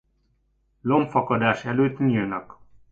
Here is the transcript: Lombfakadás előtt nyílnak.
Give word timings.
Lombfakadás 0.81 1.65
előtt 1.65 1.99
nyílnak. 1.99 2.57